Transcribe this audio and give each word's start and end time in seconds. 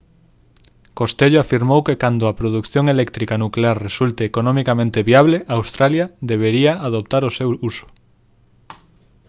costello 0.99 1.39
afirmou 1.41 1.79
que 1.87 1.99
cando 2.03 2.23
a 2.27 2.37
produción 2.39 2.85
eléctrica 2.95 3.35
nuclear 3.43 3.75
resulte 3.87 4.21
economicamente 4.25 5.05
viable 5.09 5.37
australia 5.57 6.05
debería 6.31 6.73
adoptar 6.87 7.21
o 7.29 7.35
seu 7.37 7.49
uso 7.69 7.85